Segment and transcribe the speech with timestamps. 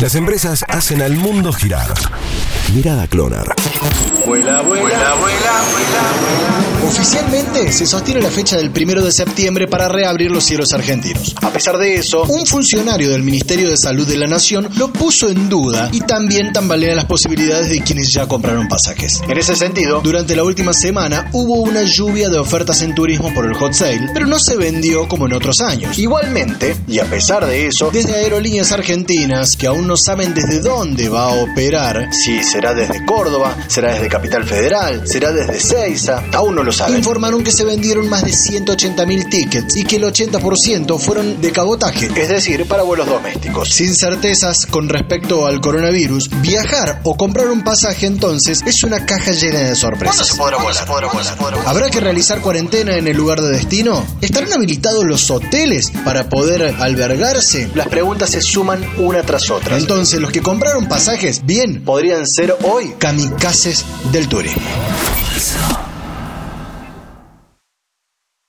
[0.00, 1.92] Las empresas hacen al mundo girar.
[2.74, 3.54] Mirada Clonar.
[4.24, 6.39] Vuela, vuela, vuela, vuela, vuela.
[6.90, 11.36] Oficialmente se sostiene la fecha del primero de septiembre para reabrir los cielos argentinos.
[11.40, 15.28] A pesar de eso, un funcionario del Ministerio de Salud de la Nación lo puso
[15.28, 19.22] en duda y también tambalea las posibilidades de quienes ya compraron pasajes.
[19.28, 23.46] En ese sentido, durante la última semana hubo una lluvia de ofertas en turismo por
[23.46, 25.96] el hot sale, pero no se vendió como en otros años.
[25.96, 31.08] Igualmente, y a pesar de eso, desde aerolíneas argentinas que aún no saben desde dónde
[31.08, 36.56] va a operar, si será desde Córdoba, será desde Capital Federal, será desde Ceiza, aún
[36.56, 36.96] no lo saben.
[36.96, 42.08] Informaron que se vendieron más de 180.000 tickets y que el 80% fueron de cabotaje,
[42.14, 43.68] es decir, para vuelos domésticos.
[43.68, 49.32] Sin certezas con respecto al coronavirus, viajar o comprar un pasaje entonces es una caja
[49.32, 50.16] llena de sorpresas.
[50.16, 50.86] ¿Cuándo se podrá volar?
[50.86, 51.36] ¿Podrá volar?
[51.36, 51.68] ¿Podrá volar?
[51.68, 54.04] ¿Habrá que realizar cuarentena en el lugar de destino?
[54.20, 57.70] ¿Estarán habilitados los hoteles para poder albergarse?
[57.74, 59.76] Las preguntas se suman una tras otra.
[59.76, 64.62] Entonces, los que compraron pasajes, bien, podrían ser hoy kamikazes del turismo.